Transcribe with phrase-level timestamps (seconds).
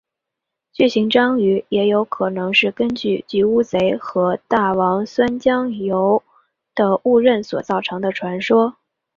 [0.73, 6.23] 巨型章鱼也有可能是根据巨乌贼和大王酸浆鱿
[6.73, 8.77] 的误认所造成的传说。